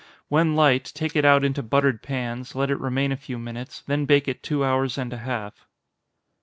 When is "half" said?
5.17-5.67